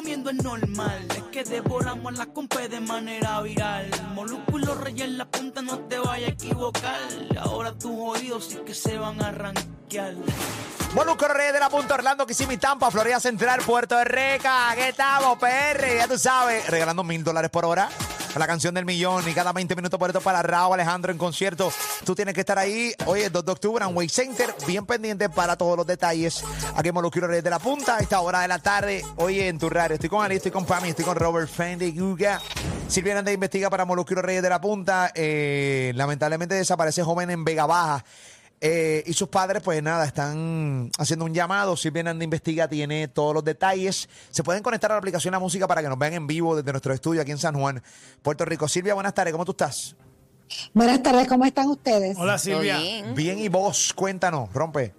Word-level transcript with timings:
comiendo 0.00 0.30
es 0.30 0.42
normal. 0.42 1.06
Es 1.14 1.22
que 1.24 1.44
devoramos 1.44 2.16
la 2.16 2.24
compa 2.24 2.60
de 2.60 2.80
manera 2.80 3.42
viral. 3.42 3.90
Molúsculo 4.14 4.74
rey 4.74 5.02
en 5.02 5.18
la 5.18 5.26
punta, 5.26 5.60
no 5.60 5.78
te 5.80 5.98
vayas 5.98 6.30
a 6.30 6.32
equivocar. 6.32 7.00
Ahora 7.38 7.72
tus 7.72 7.92
oídos 7.94 8.46
sí 8.46 8.58
que 8.64 8.74
se 8.74 8.96
van 8.96 9.20
a 9.22 9.28
arranquear. 9.28 10.14
Molusco 10.94 11.28
Reyes 11.28 11.52
de 11.52 11.60
la 11.60 11.68
Punta 11.68 11.94
Orlando, 11.94 12.26
Kissimmee, 12.26 12.56
Tampa, 12.56 12.90
Florida 12.90 13.20
Central, 13.20 13.60
Puerto 13.60 14.02
Rica. 14.02 14.72
¿Qué 14.74 14.88
estamos, 14.88 15.38
PR? 15.38 15.98
Ya 15.98 16.08
tú 16.08 16.18
sabes, 16.18 16.66
regalando 16.68 17.04
mil 17.04 17.22
dólares 17.22 17.50
por 17.50 17.66
hora. 17.66 17.90
La 18.36 18.46
canción 18.46 18.74
del 18.74 18.84
millón 18.84 19.28
y 19.28 19.32
cada 19.32 19.52
20 19.52 19.74
minutos 19.74 19.98
por 19.98 20.08
esto 20.08 20.20
para 20.20 20.40
Raúl 20.40 20.74
Alejandro 20.74 21.10
en 21.10 21.18
concierto. 21.18 21.72
Tú 22.04 22.14
tienes 22.14 22.32
que 22.32 22.40
estar 22.40 22.58
ahí. 22.58 22.92
Hoy 23.06 23.22
es 23.22 23.32
2 23.32 23.44
de 23.44 23.52
octubre 23.52 23.84
en 23.84 23.96
Way 23.96 24.08
Center. 24.08 24.54
Bien 24.66 24.86
pendiente 24.86 25.28
para 25.28 25.56
todos 25.56 25.76
los 25.76 25.86
detalles. 25.86 26.44
Aquí 26.76 26.90
en 26.90 26.94
Reyes 26.94 27.42
de 27.44 27.50
la 27.50 27.58
Punta. 27.58 27.96
A 27.96 27.98
esta 27.98 28.20
hora 28.20 28.40
de 28.40 28.48
la 28.48 28.60
tarde. 28.60 29.04
Hoy 29.16 29.40
en 29.40 29.58
tu 29.58 29.68
radio. 29.68 29.94
Estoy 29.94 30.08
con 30.08 30.24
Ali, 30.24 30.36
estoy 30.36 30.52
con 30.52 30.64
Pami, 30.64 30.90
estoy 30.90 31.04
con 31.04 31.16
Robert 31.16 31.48
Fendi 31.48 31.90
Guga. 31.90 32.40
Silvia 32.86 33.12
Hernández 33.12 33.34
investiga 33.34 33.68
para 33.68 33.84
Molusco 33.84 34.14
Reyes 34.14 34.42
de 34.42 34.48
la 34.48 34.60
Punta. 34.60 35.10
Eh, 35.14 35.92
lamentablemente 35.96 36.54
desaparece 36.54 37.02
joven 37.02 37.30
en 37.30 37.44
Vega 37.44 37.66
Baja. 37.66 38.04
Eh, 38.62 39.02
y 39.06 39.14
sus 39.14 39.28
padres, 39.28 39.62
pues 39.62 39.82
nada, 39.82 40.04
están 40.04 40.90
haciendo 40.98 41.24
un 41.24 41.32
llamado. 41.32 41.76
Silvia 41.76 42.00
Hernández 42.00 42.24
Investiga 42.24 42.68
tiene 42.68 43.08
todos 43.08 43.34
los 43.34 43.42
detalles. 43.42 44.08
Se 44.30 44.42
pueden 44.42 44.62
conectar 44.62 44.90
a 44.90 44.94
la 44.94 44.98
aplicación 44.98 45.32
La 45.32 45.38
Música 45.38 45.66
para 45.66 45.82
que 45.82 45.88
nos 45.88 45.98
vean 45.98 46.12
en 46.12 46.26
vivo 46.26 46.54
desde 46.56 46.70
nuestro 46.70 46.92
estudio 46.92 47.22
aquí 47.22 47.30
en 47.30 47.38
San 47.38 47.54
Juan, 47.58 47.82
Puerto 48.22 48.44
Rico. 48.44 48.68
Silvia, 48.68 48.92
buenas 48.92 49.14
tardes, 49.14 49.32
¿cómo 49.32 49.46
tú 49.46 49.52
estás? 49.52 49.96
Buenas 50.74 51.02
tardes, 51.02 51.26
¿cómo 51.26 51.46
están 51.46 51.68
ustedes? 51.68 52.18
Hola 52.18 52.36
Silvia. 52.36 52.78
Bien, 53.14 53.38
y 53.38 53.48
vos, 53.48 53.94
cuéntanos, 53.94 54.52
rompe. 54.52 54.92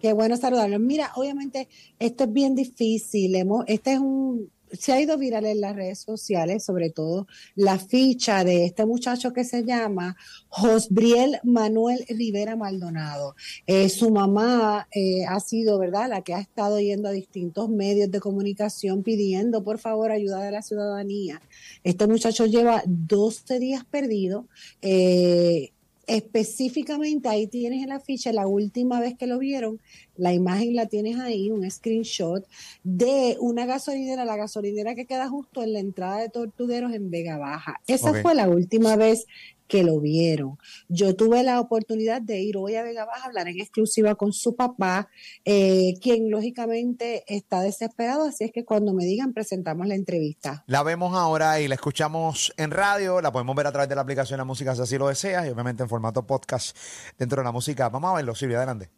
Qué 0.00 0.12
bueno 0.12 0.36
saludarlos. 0.36 0.80
Mira, 0.80 1.12
obviamente 1.14 1.68
esto 1.98 2.24
es 2.24 2.32
bien 2.32 2.54
difícil. 2.54 3.34
Hemos, 3.36 3.64
este 3.68 3.92
es 3.94 4.00
un, 4.00 4.50
se 4.78 4.92
ha 4.92 5.00
ido 5.00 5.18
viral 5.18 5.46
en 5.46 5.60
las 5.60 5.76
redes 5.76 6.00
sociales, 6.00 6.64
sobre 6.64 6.90
todo 6.90 7.26
la 7.54 7.78
ficha 7.78 8.44
de 8.44 8.64
este 8.64 8.86
muchacho 8.86 9.32
que 9.32 9.44
se 9.44 9.64
llama 9.64 10.16
Josbriel 10.48 11.38
Manuel 11.42 12.04
Rivera 12.08 12.56
Maldonado. 12.56 13.34
Eh, 13.66 13.88
su 13.88 14.10
mamá 14.10 14.88
eh, 14.92 15.24
ha 15.26 15.40
sido, 15.40 15.78
¿verdad?, 15.78 16.08
la 16.08 16.22
que 16.22 16.34
ha 16.34 16.40
estado 16.40 16.80
yendo 16.80 17.08
a 17.08 17.12
distintos 17.12 17.68
medios 17.68 18.10
de 18.10 18.20
comunicación 18.20 19.02
pidiendo, 19.02 19.62
por 19.62 19.78
favor, 19.78 20.10
ayuda 20.10 20.42
de 20.42 20.52
la 20.52 20.62
ciudadanía. 20.62 21.42
Este 21.82 22.06
muchacho 22.06 22.46
lleva 22.46 22.82
12 22.86 23.58
días 23.58 23.84
perdido. 23.84 24.46
Eh, 24.82 25.73
específicamente 26.06 27.28
ahí 27.28 27.46
tienes 27.46 27.82
en 27.82 27.88
la 27.88 28.00
ficha 28.00 28.32
la 28.32 28.46
última 28.46 29.00
vez 29.00 29.16
que 29.16 29.26
lo 29.26 29.38
vieron, 29.38 29.80
la 30.16 30.32
imagen 30.32 30.76
la 30.76 30.86
tienes 30.86 31.18
ahí, 31.18 31.50
un 31.50 31.68
screenshot 31.70 32.46
de 32.82 33.36
una 33.40 33.66
gasolinera, 33.66 34.24
la 34.24 34.36
gasolinera 34.36 34.94
que 34.94 35.06
queda 35.06 35.28
justo 35.28 35.62
en 35.62 35.72
la 35.72 35.80
entrada 35.80 36.18
de 36.18 36.28
Tortugueros 36.28 36.92
en 36.92 37.10
Vega 37.10 37.38
Baja. 37.38 37.80
Esa 37.86 38.14
fue 38.22 38.34
la 38.34 38.48
última 38.48 38.96
vez 38.96 39.26
que 39.68 39.82
lo 39.82 40.00
vieron. 40.00 40.58
Yo 40.88 41.14
tuve 41.14 41.42
la 41.42 41.60
oportunidad 41.60 42.20
de 42.20 42.40
ir 42.40 42.56
hoy 42.56 42.76
a 42.76 42.82
Vega 42.82 43.04
Baja 43.04 43.24
a 43.24 43.26
hablar 43.26 43.48
en 43.48 43.60
exclusiva 43.60 44.14
con 44.14 44.32
su 44.32 44.56
papá, 44.56 45.08
eh, 45.44 45.94
quien 46.00 46.30
lógicamente 46.30 47.24
está 47.26 47.60
desesperado, 47.60 48.26
así 48.26 48.44
es 48.44 48.52
que 48.52 48.64
cuando 48.64 48.92
me 48.92 49.04
digan 49.04 49.32
presentamos 49.32 49.86
la 49.86 49.94
entrevista. 49.94 50.64
La 50.66 50.82
vemos 50.82 51.14
ahora 51.14 51.60
y 51.60 51.68
la 51.68 51.74
escuchamos 51.74 52.52
en 52.56 52.70
radio. 52.70 53.20
La 53.20 53.32
podemos 53.32 53.54
ver 53.56 53.66
a 53.66 53.72
través 53.72 53.88
de 53.88 53.94
la 53.94 54.02
aplicación 54.02 54.38
La 54.38 54.44
Música 54.44 54.74
si 54.74 54.82
así 54.82 54.98
lo 54.98 55.08
deseas 55.08 55.46
y 55.46 55.50
obviamente 55.50 55.82
en 55.82 55.88
formato 55.88 56.26
podcast 56.26 56.76
dentro 57.18 57.40
de 57.40 57.44
la 57.44 57.52
música. 57.52 57.88
Vamos 57.88 58.10
a 58.10 58.14
verlo, 58.14 58.34
Silvia, 58.34 58.58
adelante. 58.58 58.90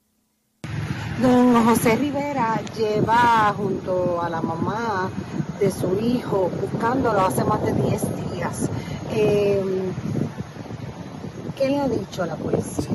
Don 1.21 1.65
José 1.65 1.97
Rivera 1.97 2.61
lleva 2.77 3.55
junto 3.57 4.21
a 4.21 4.29
la 4.29 4.43
mamá 4.43 5.11
de 5.59 5.71
su 5.71 5.99
hijo 5.99 6.51
buscándolo 6.61 7.21
hace 7.21 7.43
más 7.45 7.63
de 7.65 7.73
10 7.73 8.33
días. 8.33 8.71
Eh, 9.13 9.63
¿Qué 11.57 11.71
le 11.71 11.81
ha 11.81 11.89
dicho 11.89 12.23
a 12.23 12.27
la 12.27 12.37
policía? 12.37 12.91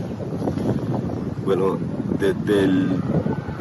Bueno, 1.44 1.80
desde 2.20 2.64
el 2.64 2.90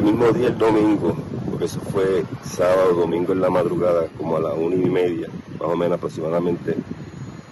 mismo 0.03 0.31
día, 0.33 0.49
el 0.49 0.59
domingo, 0.59 1.16
porque 1.49 1.65
eso 1.65 1.81
fue 1.81 2.22
sábado, 2.44 2.93
domingo 2.94 3.33
en 3.33 3.41
la 3.41 3.49
madrugada, 3.49 4.09
como 4.19 4.37
a 4.37 4.41
las 4.41 4.59
una 4.59 4.77
y 4.77 4.91
media, 4.91 5.28
más 5.59 5.71
o 5.71 5.77
menos 5.77 5.97
aproximadamente, 5.97 6.77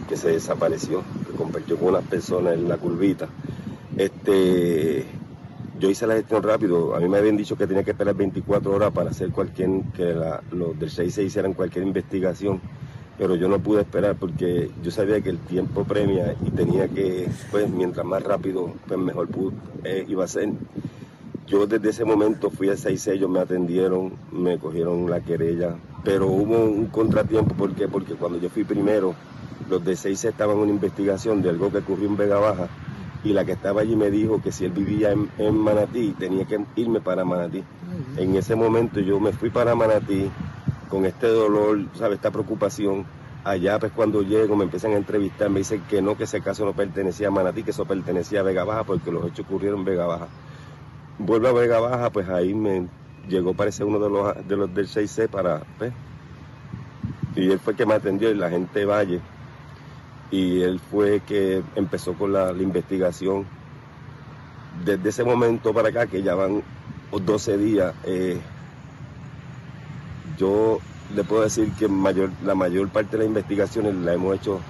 que 0.06 0.16
se 0.18 0.28
desapareció, 0.28 1.02
que 1.26 1.36
compartió 1.38 1.78
con 1.78 1.88
unas 1.88 2.04
personas 2.04 2.52
en 2.52 2.68
la 2.68 2.76
curvita. 2.76 3.28
Este, 3.96 5.06
yo 5.80 5.88
hice 5.88 6.06
la 6.06 6.16
gestión 6.16 6.42
rápido, 6.42 6.94
a 6.94 7.00
mí 7.00 7.08
me 7.08 7.16
habían 7.16 7.38
dicho 7.38 7.56
que 7.56 7.66
tenía 7.66 7.82
que 7.82 7.92
esperar 7.92 8.14
24 8.14 8.70
horas 8.72 8.92
para 8.92 9.08
hacer 9.08 9.30
cualquier, 9.30 9.70
que 9.96 10.14
los 10.52 10.78
del 10.78 10.90
6 10.90 11.16
hicieran 11.16 11.54
cualquier 11.54 11.86
investigación, 11.86 12.60
pero 13.18 13.34
yo 13.34 13.48
no 13.48 13.58
pude 13.58 13.82
esperar 13.82 14.16
porque 14.16 14.70
yo 14.82 14.90
sabía 14.92 15.20
que 15.20 15.30
el 15.30 15.38
tiempo 15.38 15.84
premia 15.84 16.36
y 16.46 16.50
tenía 16.50 16.86
que, 16.88 17.28
pues 17.50 17.68
mientras 17.68 18.06
más 18.06 18.22
rápido, 18.22 18.72
pues 18.86 18.98
mejor 18.98 19.28
eh, 19.84 20.06
iba 20.08 20.24
a 20.24 20.28
ser. 20.28 20.50
Yo 21.48 21.66
desde 21.66 21.90
ese 21.90 22.04
momento 22.04 22.50
fui 22.50 22.68
al 22.68 22.78
6 22.78 23.08
ellos 23.08 23.28
me 23.28 23.40
atendieron, 23.40 24.12
me 24.30 24.58
cogieron 24.58 25.10
la 25.10 25.20
querella, 25.20 25.74
pero 26.04 26.26
hubo 26.28 26.64
un 26.64 26.86
contratiempo, 26.86 27.54
¿por 27.54 27.74
qué? 27.74 27.88
Porque 27.88 28.14
cuando 28.14 28.38
yo 28.38 28.50
fui 28.50 28.64
primero, 28.64 29.14
los 29.68 29.84
de 29.84 29.96
6 29.96 30.26
estaban 30.26 30.56
en 30.56 30.62
una 30.62 30.72
investigación 30.72 31.42
de 31.42 31.48
algo 31.48 31.72
que 31.72 31.78
ocurrió 31.78 32.08
en 32.08 32.16
Vega 32.16 32.38
Baja 32.38 32.68
y 33.24 33.32
la 33.32 33.44
que 33.44 33.52
estaba 33.52 33.80
allí 33.80 33.96
me 33.96 34.10
dijo 34.10 34.40
que 34.40 34.52
si 34.52 34.64
él 34.64 34.72
vivía 34.72 35.10
en, 35.10 35.28
en 35.38 35.56
Manatí 35.56 36.14
tenía 36.18 36.44
que 36.44 36.64
irme 36.76 37.00
para 37.00 37.24
Manatí. 37.24 37.64
En 38.16 38.36
ese 38.36 38.54
momento 38.54 39.00
yo 39.00 39.18
me 39.18 39.32
fui 39.32 39.50
para 39.50 39.74
Manatí 39.74 40.30
con 40.88 41.06
este 41.06 41.26
dolor, 41.28 41.80
¿sabes? 41.94 42.16
Esta 42.16 42.30
preocupación. 42.30 43.06
Allá 43.44 43.78
pues 43.78 43.92
cuando 43.92 44.22
llego 44.22 44.56
me 44.56 44.64
empiezan 44.64 44.92
a 44.92 44.96
entrevistar, 44.96 45.48
me 45.48 45.60
dicen 45.60 45.82
que 45.88 46.02
no, 46.02 46.16
que 46.16 46.24
ese 46.24 46.40
caso 46.40 46.64
no 46.64 46.72
pertenecía 46.74 47.28
a 47.28 47.30
Manatí, 47.30 47.62
que 47.62 47.70
eso 47.70 47.84
pertenecía 47.84 48.40
a 48.40 48.42
Vega 48.42 48.64
Baja 48.64 48.84
porque 48.84 49.12
los 49.12 49.24
hechos 49.26 49.46
ocurrieron 49.46 49.80
en 49.80 49.84
Vega 49.86 50.06
Baja. 50.06 50.28
Vuelvo 51.18 51.48
a 51.48 51.52
Vega 51.52 51.80
Baja, 51.80 52.10
pues 52.10 52.28
ahí 52.28 52.52
me 52.52 52.88
llegó 53.28 53.54
parece 53.54 53.84
uno 53.84 53.98
de 53.98 54.10
los, 54.10 54.48
de 54.48 54.56
los 54.56 54.74
del 54.74 54.86
6C 54.86 55.28
para, 55.28 55.62
pues, 55.78 55.92
y 57.36 57.50
él 57.50 57.58
fue 57.58 57.74
que 57.74 57.86
me 57.86 57.94
atendió 57.94 58.30
y 58.30 58.34
la 58.34 58.50
gente 58.50 58.84
Valle 58.84 59.20
y 60.30 60.60
él 60.62 60.80
fue 60.90 61.20
que 61.20 61.62
empezó 61.74 62.14
con 62.14 62.32
la, 62.32 62.52
la 62.52 62.62
investigación. 62.62 63.46
Desde 64.84 65.08
ese 65.08 65.24
momento 65.24 65.72
para 65.72 65.88
acá, 65.88 66.06
que 66.06 66.22
ya 66.22 66.34
van 66.34 66.62
12 67.10 67.58
días, 67.58 67.94
eh, 68.04 68.38
yo 70.38 70.78
le 71.14 71.24
puedo 71.24 71.42
decir 71.42 71.72
que 71.72 71.88
mayor, 71.88 72.30
la 72.44 72.54
mayor 72.54 72.88
parte 72.88 73.12
de 73.12 73.18
las 73.18 73.26
investigaciones 73.26 73.94
la 73.94 74.14
hemos 74.14 74.36
hecho 74.36 74.60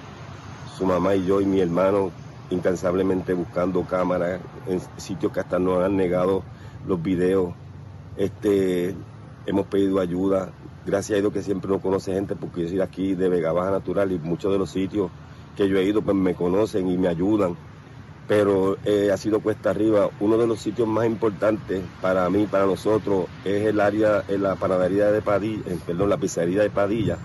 su 0.77 0.85
mamá 0.85 1.15
y 1.15 1.25
yo 1.25 1.41
y 1.41 1.45
mi 1.45 1.59
hermano 1.59 2.11
incansablemente 2.49 3.33
buscando 3.33 3.83
cámaras 3.83 4.41
en 4.67 4.81
sitios 4.97 5.31
que 5.31 5.39
hasta 5.39 5.59
nos 5.59 5.83
han 5.83 5.95
negado 5.95 6.43
los 6.87 7.01
videos. 7.01 7.53
Este, 8.17 8.95
hemos 9.45 9.67
pedido 9.67 9.99
ayuda. 9.99 10.51
Gracias 10.85 11.17
a 11.17 11.21
Dios 11.21 11.33
que 11.33 11.43
siempre 11.43 11.69
nos 11.69 11.81
conoce 11.81 12.13
gente 12.13 12.35
porque 12.35 12.63
yo 12.63 12.69
soy 12.69 12.81
aquí 12.81 13.13
de 13.13 13.29
Vega 13.29 13.51
Baja 13.51 13.71
Natural 13.71 14.11
y 14.11 14.17
muchos 14.17 14.51
de 14.51 14.57
los 14.57 14.71
sitios 14.71 15.11
que 15.55 15.67
yo 15.67 15.77
he 15.77 15.83
ido 15.83 16.01
pues 16.01 16.15
me 16.15 16.33
conocen 16.33 16.89
y 16.89 16.97
me 16.97 17.09
ayudan. 17.09 17.55
Pero 18.29 18.77
eh, 18.85 19.09
ha 19.11 19.17
sido 19.17 19.39
cuesta 19.39 19.71
arriba. 19.71 20.11
Uno 20.19 20.37
de 20.37 20.45
los 20.45 20.61
sitios 20.61 20.87
más 20.87 21.07
importantes 21.07 21.81
para 21.99 22.29
mí, 22.29 22.45
para 22.45 22.67
nosotros, 22.67 23.25
es 23.43 23.65
el 23.65 23.79
área, 23.81 24.23
en 24.27 24.43
la 24.43 24.55
panadería 24.55 25.11
de 25.11 25.23
Padilla, 25.23 25.63
perdón, 25.83 26.09
la 26.09 26.17
pizzería 26.17 26.61
de 26.61 26.69
Padilla. 26.69 27.17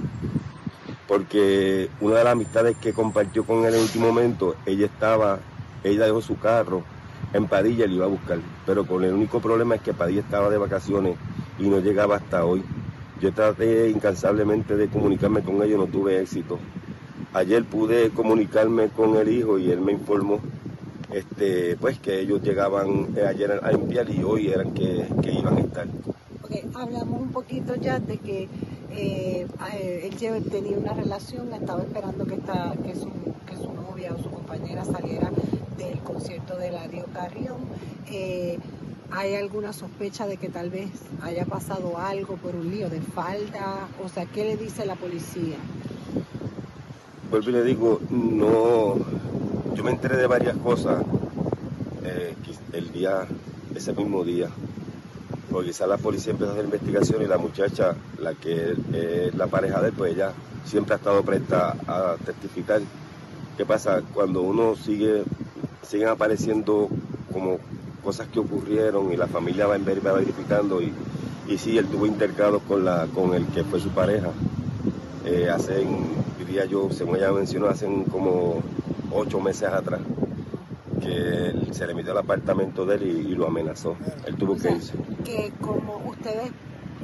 Porque 1.07 1.91
una 2.01 2.17
de 2.17 2.25
las 2.25 2.33
amistades 2.33 2.79
que 2.79 2.95
compartió 2.95 3.45
con 3.45 3.59
él 3.59 3.67
en 3.67 3.75
el 3.75 3.81
último 3.83 4.07
momento, 4.07 4.57
ella 4.65 4.87
estaba, 4.87 5.41
ella 5.85 6.07
dejó 6.07 6.23
su 6.23 6.39
carro 6.39 6.83
en 7.35 7.49
Padilla 7.49 7.85
y 7.85 7.89
le 7.89 7.95
iba 7.97 8.07
a 8.07 8.09
buscar. 8.09 8.39
Pero 8.65 8.87
con 8.87 9.05
el 9.05 9.13
único 9.13 9.41
problema 9.41 9.75
es 9.75 9.83
que 9.83 9.93
Padilla 9.93 10.23
estaba 10.23 10.49
de 10.49 10.57
vacaciones 10.57 11.19
y 11.59 11.69
no 11.69 11.81
llegaba 11.81 12.17
hasta 12.17 12.47
hoy. 12.47 12.65
Yo 13.21 13.31
traté 13.35 13.91
incansablemente 13.91 14.75
de 14.75 14.89
comunicarme 14.89 15.43
con 15.43 15.63
ellos, 15.63 15.79
no 15.79 15.87
tuve 15.87 16.19
éxito. 16.19 16.59
Ayer 17.35 17.63
pude 17.65 18.09
comunicarme 18.09 18.89
con 18.89 19.17
el 19.17 19.29
hijo 19.29 19.59
y 19.59 19.71
él 19.71 19.83
me 19.83 19.93
informó 19.93 20.41
este, 21.13 21.77
pues 21.77 21.99
que 21.99 22.21
ellos 22.21 22.43
llegaban 22.43 23.15
eh, 23.17 23.27
ayer 23.27 23.61
a 23.63 23.71
limpiar 23.73 24.09
y 24.11 24.23
hoy 24.23 24.49
eran 24.49 24.73
que, 24.73 25.07
que 25.23 25.33
iban 25.33 25.57
a 25.57 25.61
estar. 25.61 25.87
Porque 26.41 26.65
hablamos 26.75 27.21
un 27.21 27.33
poquito 27.33 27.75
ya 27.75 27.99
de 27.99 28.19
que 28.19 28.49
eh, 28.97 29.47
eh, 29.73 30.11
él 30.21 30.45
tenía 30.51 30.79
una 30.79 30.93
relación, 30.93 31.53
estaba 31.53 31.83
esperando 31.83 32.27
que, 32.27 32.35
esta, 32.35 32.75
que, 32.85 32.95
su, 32.95 33.11
que 33.47 33.57
su 33.57 33.73
novia 33.73 34.13
o 34.17 34.23
su 34.23 34.31
compañera 34.31 34.85
saliera 34.85 35.31
del 35.77 35.99
concierto 36.01 36.57
de 36.57 36.71
Ladio 36.71 37.07
Carrión. 37.13 37.57
Eh, 38.11 38.59
¿Hay 39.11 39.35
alguna 39.35 39.73
sospecha 39.73 40.27
de 40.27 40.37
que 40.37 40.49
tal 40.49 40.71
vez 40.71 40.91
haya 41.23 41.45
pasado 41.45 41.99
algo 41.99 42.37
por 42.37 42.55
un 42.55 42.71
lío 42.71 42.89
de 42.89 43.01
falda? 43.01 43.89
O 44.05 44.09
sea, 44.09 44.27
¿qué 44.27 44.45
le 44.45 44.57
dice 44.57 44.87
la 44.87 44.97
policía? 44.97 45.57
Vuelvo 47.31 47.51
y 47.51 47.53
le 47.53 47.65
digo, 47.65 48.01
no, 48.11 48.97
yo 49.75 49.85
me 49.85 49.91
enteré 49.91 50.17
de 50.17 50.27
varias 50.27 50.57
cosas 50.57 51.05
eh, 52.05 52.35
el 52.73 52.93
día, 52.93 53.27
ese 53.75 53.93
mismo 53.93 54.25
día. 54.25 54.49
porque 55.51 55.69
quizás 55.69 55.89
la 55.89 55.99
policía 55.99 56.33
empezó 56.33 56.51
a 56.51 56.55
hacer 56.55 56.65
investigación 56.65 57.23
y 57.23 57.27
la 57.27 57.39
muchacha, 57.39 57.95
la 58.19 58.35
que 58.35 58.75
es 58.93 59.35
la 59.35 59.47
pareja 59.47 59.81
de 59.81 59.89
él, 59.89 59.95
pues 59.97 60.15
ella 60.15 60.33
siempre 60.65 60.95
ha 60.95 60.99
estado 60.99 61.23
presta 61.23 61.77
a 61.87 62.17
testificar. 62.25 62.81
¿Qué 63.57 63.65
pasa? 63.65 64.03
Cuando 64.13 64.43
uno 64.43 64.75
sigue, 64.75 65.23
siguen 65.83 66.09
apareciendo 66.09 66.89
como 67.33 67.59
cosas 68.03 68.29
que 68.29 68.41
ocurrieron 68.41 69.13
y 69.13 69.17
la 69.17 69.27
familia 69.27 69.67
va, 69.67 69.77
va 69.79 70.13
verificando 70.13 70.83
y, 70.83 70.93
y 71.49 71.59
sí, 71.59 71.79
él 71.79 71.87
tuvo 71.87 72.07
intercados 72.07 72.63
con, 72.63 72.85
la, 72.85 73.07
con 73.15 73.35
el 73.35 73.47
que 73.47 73.65
fue 73.65 73.81
su 73.81 73.91
pareja. 73.91 74.31
Eh, 75.25 75.49
hace, 75.49 75.87
diría 76.39 76.65
yo, 76.67 76.91
según 76.91 77.17
ella 77.17 77.33
mencionó, 77.33 77.69
hace 77.69 77.87
como 78.11 78.63
ocho 79.15 79.41
meses 79.41 79.69
atrás 79.69 80.01
que 81.01 81.49
él 81.49 81.69
se 81.73 81.87
le 81.87 81.95
metió 81.95 82.13
al 82.13 82.19
apartamento 82.19 82.87
de 82.87 82.97
él 82.97 83.03
y, 83.29 83.35
lo 83.35 83.47
amenazó. 83.47 83.97
Él 84.27 84.37
tuvo 84.37 84.57
que 84.57 84.71
irse. 84.73 84.95
Que 85.25 85.53
como 85.61 85.99
ustedes, 86.09 86.51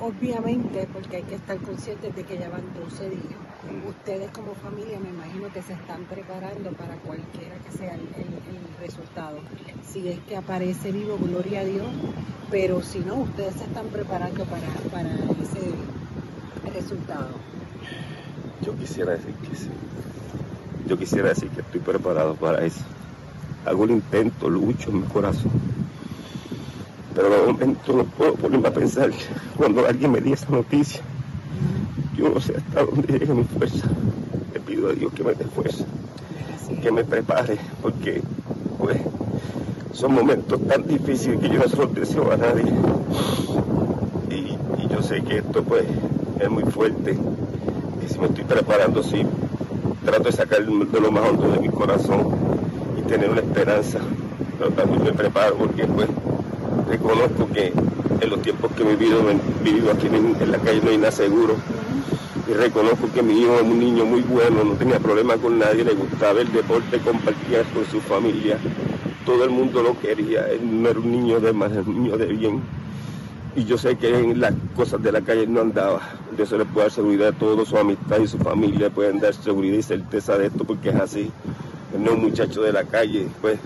obviamente, 0.01 0.89
porque 0.93 1.17
hay 1.17 1.23
que 1.25 1.35
estar 1.35 1.59
conscientes 1.59 2.15
de 2.15 2.25
que 2.25 2.39
ya 2.39 2.49
van 2.49 2.63
12 2.81 3.11
días, 3.11 3.41
ustedes 3.89 4.31
como 4.31 4.55
familia 4.55 4.99
me 5.01 5.11
imagino 5.11 5.53
que 5.53 5.63
se 5.63 5.75
están 5.75 6.05
preparando 6.05 6.71
para 6.73 6.95
cualquiera 6.97 7.57
que 7.59 7.77
sea 7.77 7.95
el, 7.95 8.01
resultado. 8.81 9.37
Si 9.87 10.09
es 10.09 10.19
que 10.21 10.37
aparece 10.37 10.91
vivo, 10.91 11.19
gloria 11.21 11.61
a 11.61 11.65
Dios, 11.65 11.87
pero 12.51 12.81
si 12.81 13.01
no, 13.01 13.17
ustedes 13.17 13.55
se 13.55 13.65
están 13.65 13.89
preparando 13.89 14.45
para, 14.47 14.67
para 14.91 15.11
ese 15.13 16.73
resultado. 16.73 17.29
Yo 18.63 18.75
quisiera 18.77 19.13
decir 19.13 19.35
que 19.35 19.55
sí. 19.55 19.69
Yo 20.87 20.99
quisiera 20.99 21.29
decir 21.29 21.49
que 21.51 21.61
estoy 21.61 21.81
preparado 21.81 22.35
para 22.35 22.65
eso 22.65 22.81
hago 23.65 23.85
el 23.85 23.93
intento, 23.93 24.49
lucho 24.49 24.91
en 24.91 25.03
mi 25.03 25.07
corazón. 25.07 25.51
Pero 27.15 27.29
de 27.29 27.53
momento 27.53 27.93
no 27.93 28.05
puedo 28.05 28.35
ponerme 28.35 28.69
a 28.69 28.73
pensar 28.73 29.11
cuando 29.57 29.87
alguien 29.87 30.13
me 30.13 30.21
diga 30.21 30.35
esa 30.35 30.51
noticia. 30.51 31.01
Yo 32.17 32.31
no 32.31 32.41
sé 32.41 32.57
hasta 32.57 32.85
dónde 32.85 33.19
llega 33.19 33.35
mi 33.35 33.45
fuerza. 33.45 33.87
Le 34.55 34.61
pido 34.61 34.91
a 34.91 34.93
Dios 34.93 35.13
que 35.13 35.25
me 35.25 35.35
dé 35.35 35.45
fuerza, 35.45 35.85
que 36.81 36.91
me 36.91 37.05
prepare, 37.05 37.59
porque 37.83 38.23
pues, 38.79 38.99
son 39.93 40.15
momentos 40.15 40.61
tan 40.67 40.87
difíciles 40.87 41.41
que 41.41 41.49
yo 41.49 41.59
no 41.59 41.69
se 41.69 41.77
los 41.77 41.95
deseo 41.95 42.33
a 42.33 42.37
nadie. 42.37 42.73
Y, 44.31 44.57
yo 44.89 45.03
sé 45.03 45.23
que 45.23 45.39
esto 45.39 45.63
pues 45.63 45.85
es 46.41 46.51
muy 46.51 46.65
fuerte, 46.65 47.17
que 48.01 48.09
si 48.09 48.19
me 48.19 48.27
estoy 48.27 48.45
preparando, 48.45 49.03
sí, 49.03 49.25
trato 50.05 50.25
de 50.25 50.33
sacar 50.33 50.65
de 50.65 51.01
lo 51.01 51.11
más 51.11 51.29
hondo 51.29 51.53
de 51.53 51.61
mi 51.61 51.69
corazón 51.69 52.51
tener 53.11 53.29
una 53.29 53.41
esperanza, 53.41 53.99
pero 54.57 54.71
también 54.71 55.03
me 55.03 55.13
preparo 55.13 55.57
porque 55.57 55.85
pues 55.85 56.07
reconozco 56.89 57.49
que 57.53 57.73
en 58.21 58.31
los 58.31 58.41
tiempos 58.41 58.71
que 58.73 58.85
he 58.85 58.95
vivido, 58.95 59.21
he 59.29 59.65
vivido 59.65 59.91
aquí 59.91 60.07
en, 60.07 60.37
la 60.49 60.59
calle 60.59 60.81
no 60.81 60.91
hay 60.91 60.99
nada 60.99 61.11
seguro. 61.11 61.57
Y 62.49 62.53
reconozco 62.53 63.11
que 63.13 63.23
mi 63.23 63.41
hijo 63.41 63.57
es 63.57 63.63
un 63.63 63.81
niño 63.81 64.05
muy 64.05 64.23
bueno, 64.23 64.63
no 64.63 64.75
tenía 64.75 65.01
problema 65.01 65.37
con 65.39 65.59
nadie, 65.59 65.85
le 65.85 65.95
gustaba 65.95 66.41
el 66.41 66.53
deporte, 66.53 66.99
compartía 66.99 67.65
con 67.75 67.85
su 67.87 68.01
familia, 68.01 68.59
todo 69.27 69.43
el 69.43 69.51
mundo 69.51 69.83
lo 69.83 69.99
quería, 69.99 70.47
él 70.49 70.83
no 70.83 70.89
era 70.89 71.01
un 71.01 71.11
niño 71.11 71.41
de 71.41 71.51
era 71.51 71.83
un 71.85 72.03
niño 72.03 72.17
de 72.17 72.27
bien. 72.27 72.80
Y 73.57 73.65
yo 73.65 73.77
sé 73.77 73.97
que 73.97 74.17
en 74.17 74.41
las 74.41 74.55
cosas 74.77 75.03
de 75.03 75.13
la 75.13 75.21
calle 75.21 75.47
no 75.47 75.61
andaba. 75.61 76.01
De 76.37 76.45
eso 76.45 76.57
le 76.57 76.65
puedo 76.65 76.87
dar 76.87 76.93
seguridad 76.93 77.29
a 77.29 77.33
todos, 77.33 77.69
su 77.69 77.77
amistad 77.77 78.19
y 78.21 78.29
su 78.29 78.39
familia 78.39 78.91
pueden 78.91 79.19
dar 79.19 79.35
seguridad 79.35 79.79
y 79.79 79.83
certeza 79.83 80.39
de 80.39 80.47
esto 80.47 80.65
porque 80.65 80.91
es 80.91 80.97
así 80.97 81.31
no 81.99 82.13
un 82.13 82.21
muchacho 82.23 82.63
de 82.63 82.73
la 82.73 82.85
calle, 82.85 83.27
pues 83.41 83.59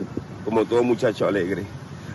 como 0.45 0.65
todo 0.65 0.83
muchacho 0.83 1.27
alegre. 1.27 1.65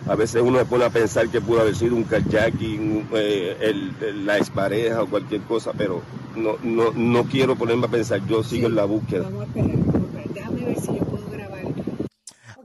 A 0.08 0.14
veces 0.14 0.42
uno 0.42 0.58
se 0.58 0.64
pone 0.64 0.84
a 0.84 0.90
pensar 0.90 1.28
que 1.28 1.40
pudo 1.40 1.60
haber 1.60 1.76
sido 1.76 1.94
un 1.94 2.04
kayaking, 2.04 3.08
eh, 3.12 3.56
el, 3.60 4.26
la 4.26 4.38
expareja 4.38 5.02
o 5.02 5.06
cualquier 5.06 5.42
cosa, 5.42 5.72
pero 5.76 6.02
no, 6.36 6.56
no, 6.62 6.90
no 6.92 7.24
quiero 7.24 7.54
ponerme 7.54 7.86
a 7.86 7.90
pensar, 7.90 8.26
yo 8.26 8.42
sigo 8.42 8.66
en 8.66 8.76
la 8.76 8.84
búsqueda. 8.84 9.24
Vamos 9.24 9.42
a 9.42 9.46
esperar, 9.46 10.28
déjame 10.34 10.64
ver 10.64 10.80
si 10.80 10.86
yo 10.86 11.04
puedo 11.04 11.30
grabar. 11.30 11.60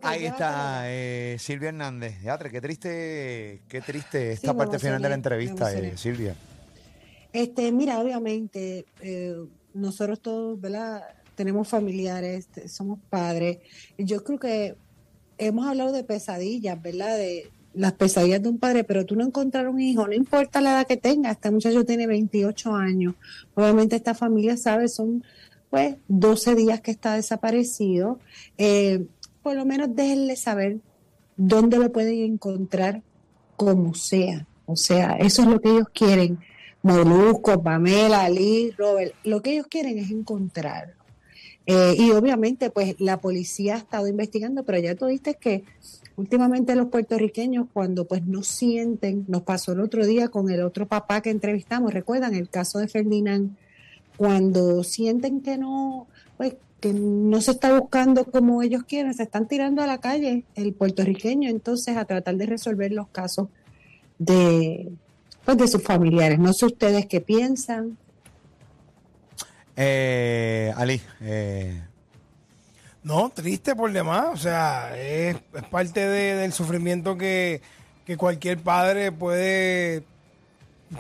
Ahí 0.06 0.26
está 0.26 0.84
eh, 0.86 1.38
Silvia 1.40 1.70
Hernández. 1.70 2.22
Teatro, 2.22 2.50
qué 2.50 2.62
triste, 2.62 3.62
qué 3.68 3.82
triste 3.82 4.32
esta 4.32 4.54
parte 4.54 4.80
final 4.80 5.02
de 5.02 5.10
la 5.10 5.16
entrevista, 5.16 5.74
eh, 5.74 5.98
Silvia. 5.98 6.36
Este, 7.34 7.72
mira, 7.72 8.00
obviamente, 8.00 8.86
eh, 9.02 9.36
nosotros 9.74 10.22
todos, 10.22 10.60
¿verdad? 10.60 11.04
tenemos 11.36 11.68
familiares, 11.68 12.48
somos 12.68 13.00
padres. 13.10 13.60
Yo 13.98 14.24
creo 14.24 14.40
que 14.40 14.76
hemos 15.38 15.68
hablado 15.68 15.92
de 15.92 16.04
pesadillas, 16.04 16.82
¿verdad? 16.82 17.18
De 17.18 17.52
las 17.74 17.94
pesadillas 17.94 18.42
de 18.42 18.50
un 18.50 18.58
padre, 18.58 18.86
pero 18.86 19.06
tú 19.06 19.16
no 19.16 19.26
encontrar 19.26 19.68
un 19.68 19.82
hijo, 19.82 20.08
no 20.08 20.14
importa 20.14 20.62
la 20.62 20.72
edad 20.72 20.88
que 20.88 20.96
tenga, 20.96 21.32
este 21.32 21.52
muchacho 21.52 21.86
tiene 21.86 22.08
28 22.08 22.74
años. 22.74 23.16
Obviamente 23.54 23.98
esta 23.98 24.14
familia 24.14 24.56
sabe, 24.56 24.88
son 24.88 25.24
pues 25.70 25.98
12 26.08 26.56
días 26.56 26.80
que 26.80 26.92
está 26.92 27.16
desaparecido. 27.16 28.20
Eh, 28.58 29.06
por 29.46 29.56
lo 29.56 29.64
menos 29.64 29.96
déjenle 29.96 30.36
saber 30.38 30.80
dónde 31.38 31.78
lo 31.78 31.92
pueden 31.92 32.18
encontrar 32.24 33.04
como 33.56 33.94
sea. 33.94 34.48
O 34.66 34.76
sea, 34.76 35.18
eso 35.18 35.44
es 35.44 35.48
lo 35.48 35.62
que 35.62 35.70
ellos 35.70 35.88
quieren. 35.94 36.40
Molusco, 36.82 37.62
Pamela, 37.62 38.28
Liz, 38.28 38.76
Robert, 38.76 39.14
lo 39.24 39.44
que 39.44 39.52
ellos 39.52 39.68
quieren 39.70 40.00
es 40.00 40.10
encontrarlo. 40.10 40.96
Eh, 41.68 41.94
y 41.96 42.10
obviamente, 42.10 42.72
pues 42.72 42.96
la 42.98 43.22
policía 43.22 43.76
ha 43.76 43.78
estado 43.78 44.08
investigando, 44.08 44.64
pero 44.64 44.80
ya 44.80 44.96
tú 44.96 45.06
viste 45.06 45.36
que 45.36 45.64
últimamente 46.16 46.76
los 46.76 46.88
puertorriqueños, 46.88 47.68
cuando 47.72 48.06
pues 48.08 48.26
no 48.26 48.42
sienten, 48.42 49.26
nos 49.28 49.44
pasó 49.44 49.74
el 49.74 49.80
otro 49.80 50.08
día 50.08 50.30
con 50.30 50.50
el 50.50 50.64
otro 50.64 50.88
papá 50.88 51.22
que 51.22 51.30
entrevistamos, 51.30 51.94
recuerdan 51.94 52.34
el 52.34 52.50
caso 52.50 52.80
de 52.80 52.88
Ferdinand, 52.88 53.56
cuando 54.18 54.84
sienten 54.84 55.42
que 55.42 55.60
no, 55.60 56.08
pues 56.36 56.56
que 56.86 56.94
no 56.94 57.42
se 57.42 57.50
está 57.50 57.80
buscando 57.80 58.26
como 58.26 58.62
ellos 58.62 58.84
quieren, 58.84 59.12
se 59.16 59.24
están 59.24 59.48
tirando 59.48 59.82
a 59.82 59.88
la 59.88 59.98
calle 59.98 60.44
el 60.54 60.72
puertorriqueño, 60.72 61.50
entonces 61.50 61.98
a 61.98 62.06
tratar 62.06 62.36
de 62.36 62.46
resolver 62.46 62.92
los 62.92 63.08
casos 63.08 63.48
de, 64.20 64.92
pues, 65.44 65.58
de 65.58 65.68
sus 65.68 65.82
familiares. 65.82 66.38
No 66.38 66.54
sé 66.54 66.68
ustedes 66.68 67.08
qué 67.08 67.22
piensan. 67.22 67.98
Eh, 69.76 70.72
Ali. 70.78 71.02
Eh. 71.22 71.82
No, 73.02 73.32
triste 73.34 73.76
por 73.76 73.92
demás. 73.92 74.28
O 74.32 74.38
sea, 74.38 74.96
es, 74.96 75.38
parte 75.72 76.08
del 76.08 76.54
sufrimiento 76.54 77.18
que, 77.18 77.64
cualquier 78.16 78.60
padre 78.60 79.12
puede 79.12 80.04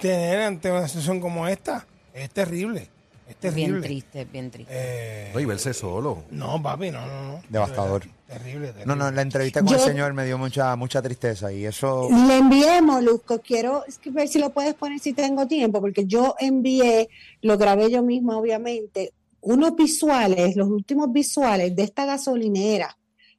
tener 0.01 0.41
ante 0.41 0.71
una 0.71 0.87
situación 0.87 1.19
como 1.19 1.47
esta. 1.47 1.85
Es 2.11 2.31
terrible. 2.31 2.89
Es 3.27 3.36
terrible. 3.38 3.72
Bien 3.72 3.81
triste, 3.81 4.25
bien 4.25 4.51
triste. 4.51 4.74
Eh, 4.75 5.33
y 5.40 5.45
verse 5.45 5.73
solo. 5.73 6.26
No, 6.31 6.61
papi, 6.61 6.92
no, 6.92 7.06
no, 7.06 7.23
no. 7.23 7.42
Devastador. 7.49 8.04
Terrible, 8.28 8.68
terrible. 8.68 8.85
No, 8.85 8.95
no, 8.95 9.09
la 9.11 9.21
entrevista 9.21 9.61
con 9.64 9.73
el 9.73 9.80
señor 9.80 10.14
me 10.14 10.26
dio 10.26 10.38
mucha 10.38 10.76
mucha 10.76 11.02
tristeza 11.02 11.52
y 11.52 11.66
eso... 11.66 12.07
Le 12.28 12.38
envié, 12.38 12.81
Molusco, 12.81 13.42
quiero 13.42 13.83
ver 14.11 14.28
si 14.28 14.40
lo 14.40 14.52
puedes 14.52 14.76
poner 14.76 14.99
si 14.99 15.14
tengo 15.14 15.47
tiempo, 15.47 15.81
porque 15.81 16.06
yo 16.06 16.35
envié, 16.40 17.09
lo 17.42 17.57
grabé 17.57 17.90
yo 17.90 18.04
misma, 18.04 18.38
obviamente, 18.38 19.14
unos 19.42 19.76
visuales, 19.76 20.56
los 20.56 20.68
últimos 20.68 21.11
visuales 21.11 21.76
de 21.76 21.83
esta 21.83 22.06
gasolinera, 22.06 22.97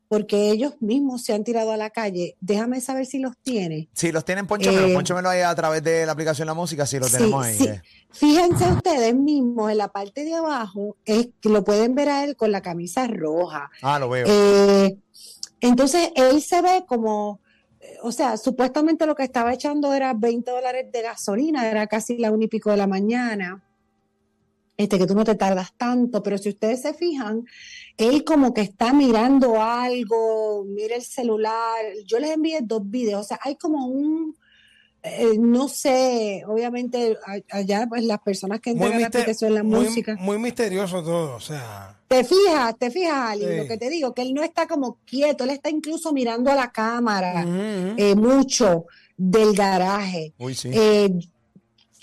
porque 0.08 0.50
ellos 0.50 0.74
mismos 0.80 1.22
se 1.22 1.34
han 1.34 1.44
tirado 1.44 1.72
a 1.72 1.76
la 1.76 1.90
calle. 1.90 2.36
Déjame 2.40 2.80
saber 2.80 3.06
si 3.06 3.18
los 3.18 3.36
tiene. 3.38 3.88
Si 3.92 4.12
los 4.12 4.24
tienen, 4.24 4.46
ponchomelo, 4.46 5.30
eh, 5.30 5.36
ahí 5.36 5.40
a 5.42 5.54
través 5.54 5.82
de 5.82 6.06
la 6.06 6.12
aplicación 6.12 6.46
La 6.46 6.54
Música, 6.54 6.86
si 6.86 6.98
lo 6.98 7.08
tenemos 7.08 7.44
ahí. 7.44 7.58
Eh. 7.62 7.82
Fíjense 8.10 8.64
ustedes 8.68 9.14
mismos, 9.14 9.70
en 9.70 9.78
la 9.78 9.88
parte 9.88 10.24
de 10.24 10.34
abajo, 10.34 10.96
es 11.04 11.28
que 11.40 11.48
lo 11.48 11.64
pueden 11.64 11.94
ver 11.94 12.08
a 12.08 12.24
él 12.24 12.36
con 12.36 12.52
la 12.52 12.62
camisa 12.62 13.06
roja. 13.06 13.70
Ah, 13.82 13.98
lo 13.98 14.08
veo. 14.08 14.26
Eh, 14.28 14.96
entonces, 15.60 16.10
él 16.14 16.40
se 16.40 16.62
ve 16.62 16.84
como, 16.86 17.40
o 18.02 18.12
sea, 18.12 18.36
supuestamente 18.36 19.06
lo 19.06 19.14
que 19.14 19.24
estaba 19.24 19.52
echando 19.52 19.92
era 19.92 20.14
20 20.14 20.50
dólares 20.50 20.86
de 20.92 21.02
gasolina, 21.02 21.68
era 21.68 21.86
casi 21.86 22.16
la 22.18 22.30
una 22.30 22.44
y 22.44 22.48
pico 22.48 22.70
de 22.70 22.76
la 22.76 22.86
mañana 22.86 23.65
este, 24.76 24.98
que 24.98 25.06
tú 25.06 25.14
no 25.14 25.24
te 25.24 25.34
tardas 25.34 25.72
tanto, 25.76 26.22
pero 26.22 26.36
si 26.38 26.50
ustedes 26.50 26.82
se 26.82 26.92
fijan, 26.92 27.46
él 27.96 28.24
como 28.24 28.52
que 28.52 28.60
está 28.60 28.92
mirando 28.92 29.62
algo, 29.62 30.64
mira 30.64 30.96
el 30.96 31.02
celular, 31.02 31.84
yo 32.04 32.18
les 32.18 32.30
envié 32.30 32.60
dos 32.62 32.82
videos, 32.84 33.24
o 33.24 33.28
sea, 33.28 33.38
hay 33.42 33.56
como 33.56 33.86
un, 33.86 34.36
eh, 35.02 35.38
no 35.38 35.68
sé, 35.68 36.42
obviamente 36.46 37.16
allá 37.50 37.86
pues 37.88 38.04
las 38.04 38.20
personas 38.20 38.60
que 38.60 38.70
entregan 38.70 39.00
la 39.00 39.06
aplicación 39.06 39.54
la 39.54 39.62
música. 39.62 40.16
Muy 40.18 40.38
misterioso 40.38 41.02
todo, 41.02 41.36
o 41.36 41.40
sea. 41.40 41.96
Te 42.08 42.22
fijas, 42.22 42.76
te 42.78 42.90
fijas, 42.90 43.30
Ali, 43.30 43.56
lo 43.56 43.66
que 43.66 43.78
te 43.78 43.88
digo, 43.88 44.12
que 44.14 44.22
él 44.22 44.34
no 44.34 44.42
está 44.42 44.66
como 44.66 44.98
quieto, 45.06 45.44
él 45.44 45.50
está 45.50 45.70
incluso 45.70 46.12
mirando 46.12 46.50
a 46.50 46.54
la 46.54 46.70
cámara 46.70 47.44
eh, 47.96 48.14
mucho 48.14 48.86
del 49.16 49.54
garaje. 49.54 50.34
Uy, 50.38 50.54
sí. 50.54 50.70
Eh, 50.72 51.10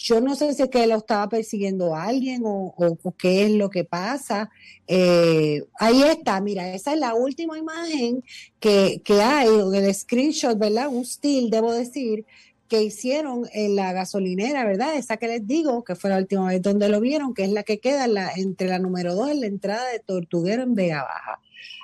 yo 0.04 0.20
no 0.20 0.36
sé 0.36 0.54
si 0.54 0.64
es 0.64 0.70
que 0.70 0.86
lo 0.86 0.98
estaba 0.98 1.30
persiguiendo 1.30 1.96
a 1.96 2.04
alguien 2.04 2.42
o, 2.46 2.76
qué 3.18 3.46
es 3.46 3.52
lo 3.52 3.70
que 3.70 3.86
pasa. 3.86 4.50
Eh, 4.86 5.64
ahí 5.80 6.04
está, 6.04 6.42
mira, 6.42 6.74
esa 6.74 6.94
es 6.94 7.00
la 7.00 7.16
última 7.16 7.58
imagen 7.58 8.22
que, 8.60 9.02
que 9.06 9.22
hay, 9.22 9.48
el 9.48 9.96
screenshot, 9.96 10.60
¿verdad? 10.60 10.90
Un 10.90 11.06
debo 11.50 11.72
decir, 11.72 12.26
que 12.68 12.84
hicieron 12.84 13.48
en 13.54 13.78
la 13.78 13.94
gasolinera, 13.94 14.66
¿verdad? 14.66 14.98
Esa 14.98 15.16
que 15.16 15.30
les 15.30 15.48
digo, 15.48 15.86
que 15.86 15.96
fue 15.96 16.10
la 16.10 16.18
última 16.18 16.50
vez 16.50 16.62
donde 16.62 16.90
lo 16.90 17.00
vieron, 17.00 17.34
que 17.34 17.46
es 17.46 17.52
la 17.52 17.64
que 17.64 17.80
queda 17.80 18.08
la, 18.08 18.34
entre 18.36 18.68
la 18.68 18.80
número 18.80 19.16
dos 19.16 19.30
en 19.30 19.40
la 19.40 19.48
entrada 19.48 19.88
de 19.90 20.00
Tortuguero 20.00 20.64
en 20.64 20.76
Vega 20.76 21.04
Baja. 21.04 21.40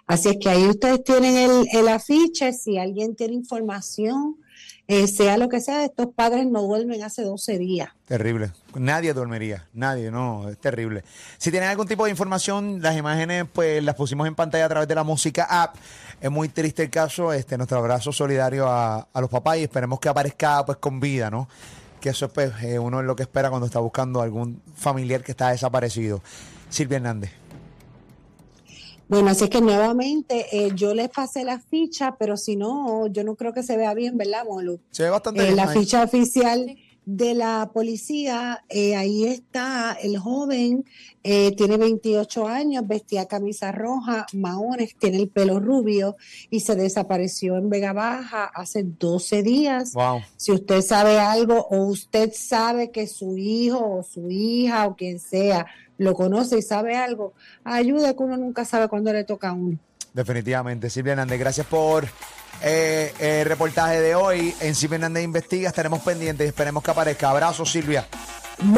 Así 0.07 0.27
es 0.27 0.37
que 0.41 0.49
ahí 0.49 0.67
ustedes 0.67 1.05
tienen 1.05 1.37
el, 1.37 1.67
el 1.71 1.87
afiche, 1.87 2.51
si 2.51 2.77
alguien 2.77 3.15
tiene 3.15 3.35
información, 3.35 4.35
eh, 4.91 5.05
sea 5.07 5.37
lo 5.37 5.49
que 5.49 5.61
sea, 5.61 5.85
estos 5.85 6.07
padres 6.15 6.47
no 6.47 6.63
duermen 6.63 7.03
hace 7.03 7.21
12 7.21 7.59
días. 7.59 7.89
Terrible. 8.07 8.51
Nadie 8.73 9.13
dormiría. 9.13 9.67
Nadie, 9.71 10.09
no, 10.09 10.49
es 10.49 10.57
terrible. 10.57 11.03
Si 11.37 11.51
tienen 11.51 11.69
algún 11.69 11.87
tipo 11.87 12.05
de 12.05 12.09
información, 12.09 12.81
las 12.81 12.97
imágenes, 12.97 13.45
pues 13.53 13.83
las 13.83 13.93
pusimos 13.93 14.27
en 14.27 14.33
pantalla 14.33 14.65
a 14.65 14.69
través 14.69 14.87
de 14.87 14.95
la 14.95 15.03
música 15.03 15.43
app. 15.43 15.75
Es 16.19 16.31
muy 16.31 16.49
triste 16.49 16.81
el 16.81 16.89
caso. 16.89 17.31
Este, 17.31 17.55
nuestro 17.55 17.77
abrazo 17.77 18.11
solidario 18.11 18.67
a, 18.67 19.07
a 19.13 19.21
los 19.21 19.29
papás 19.29 19.57
y 19.59 19.63
esperemos 19.63 19.99
que 19.99 20.09
aparezca 20.09 20.65
pues 20.65 20.79
con 20.79 20.99
vida, 20.99 21.29
¿no? 21.29 21.47
Que 22.01 22.09
eso 22.09 22.27
pues, 22.29 22.51
eh, 22.63 22.79
uno 22.79 22.99
es 22.99 23.05
lo 23.05 23.15
que 23.15 23.21
espera 23.21 23.51
cuando 23.51 23.67
está 23.67 23.77
buscando 23.77 24.23
algún 24.23 24.59
familiar 24.75 25.21
que 25.21 25.33
está 25.33 25.51
desaparecido. 25.51 26.23
Silvia 26.67 26.97
Hernández. 26.97 27.38
Bueno, 29.09 29.29
así 29.31 29.45
es 29.45 29.49
que 29.49 29.59
nuevamente 29.59 30.45
eh, 30.51 30.71
yo 30.75 30.93
les 30.93 31.09
pasé 31.09 31.43
la 31.43 31.59
ficha, 31.59 32.15
pero 32.17 32.37
si 32.37 32.55
no, 32.55 33.07
yo 33.07 33.23
no 33.23 33.35
creo 33.35 33.51
que 33.53 33.63
se 33.63 33.75
vea 33.75 33.93
bien, 33.93 34.17
¿verdad, 34.17 34.45
Molu? 34.45 34.79
Se 34.91 35.03
ve 35.03 35.09
bastante 35.09 35.41
Eh, 35.41 35.43
bien 35.45 35.55
la 35.57 35.63
ahí. 35.69 35.79
ficha 35.79 36.03
oficial 36.03 36.77
de 37.05 37.33
la 37.33 37.71
policía, 37.73 38.63
eh, 38.69 38.95
ahí 38.95 39.23
está 39.25 39.97
el 39.99 40.19
joven, 40.19 40.85
eh, 41.23 41.55
tiene 41.55 41.77
28 41.77 42.47
años, 42.47 42.87
vestía 42.87 43.25
camisa 43.25 43.71
roja, 43.71 44.27
maones, 44.33 44.95
tiene 44.99 45.17
el 45.17 45.27
pelo 45.27 45.59
rubio 45.59 46.15
y 46.51 46.59
se 46.59 46.75
desapareció 46.75 47.57
en 47.57 47.67
Vega 47.71 47.93
Baja 47.93 48.45
hace 48.53 48.83
12 48.83 49.41
días. 49.41 49.93
Wow. 49.93 50.19
Si 50.37 50.51
usted 50.51 50.81
sabe 50.83 51.17
algo 51.17 51.65
o 51.71 51.85
usted 51.87 52.31
sabe 52.31 52.91
que 52.91 53.07
su 53.07 53.37
hijo 53.37 53.79
o 53.97 54.03
su 54.03 54.29
hija 54.29 54.85
o 54.85 54.95
quien 54.95 55.19
sea 55.19 55.65
lo 55.99 56.15
conoce 56.15 56.57
y 56.57 56.61
sabe 56.63 56.97
algo, 56.97 57.33
ayude 57.63 58.15
que 58.15 58.23
uno 58.23 58.37
nunca 58.37 58.65
sabe 58.65 58.87
cuándo 58.87 59.13
le 59.13 59.23
toca 59.23 59.49
a 59.49 59.53
uno. 59.53 59.77
Definitivamente. 60.13 60.89
Silvia 60.89 61.11
Hernández, 61.11 61.39
gracias 61.39 61.67
por 61.67 62.07
eh, 62.63 63.13
el 63.19 63.45
reportaje 63.45 64.01
de 64.01 64.15
hoy. 64.15 64.55
En 64.59 64.73
Silvia 64.73 64.95
Hernández 64.95 65.23
Investiga 65.23 65.69
estaremos 65.69 65.99
pendientes 65.99 66.45
y 66.45 66.49
esperemos 66.49 66.81
que 66.81 66.91
aparezca. 66.91 67.29
Abrazos, 67.29 67.71
Silvia. 67.71 68.07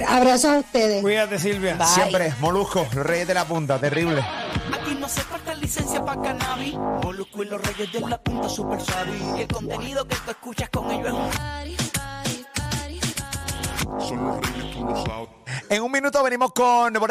Abrazos 0.08 0.52
a 0.52 0.60
ustedes. 0.60 1.02
Cuídate, 1.02 1.40
Silvia. 1.40 1.84
Siempre, 1.86 2.34
Molusco, 2.40 2.86
los 2.94 3.06
reyes 3.06 3.28
de 3.28 3.34
la 3.34 3.46
punta, 3.46 3.80
terrible. 3.80 4.22
Aquí 4.22 4.96
no 5.00 5.06
hace 5.06 5.22
falta 5.22 5.56
licencia 5.56 6.04
para 6.04 6.22
cannabis. 6.22 6.76
Molusco 6.76 7.44
y 7.44 7.46
los 7.48 7.62
reyes 7.62 7.92
de 7.92 8.02
la 8.02 8.22
punta 8.22 8.50
super 8.50 8.82
sabi. 8.82 9.12
Y 9.38 9.42
el 9.42 9.48
contenido 9.48 10.08
que 10.08 10.16
tú 10.18 10.32
escuchas 10.32 10.70
con 10.70 10.92
ellos 10.92 11.08
es 11.08 11.14
un 11.14 11.32
Son 14.00 14.28
los 14.28 14.42
reyes, 14.42 14.74
tú 14.74 14.86
lo 14.86 15.06
sabes. 15.06 15.30
En 15.70 15.82
un 15.82 15.92
minuto 15.92 16.22
venimos 16.22 16.52
con 16.52 16.98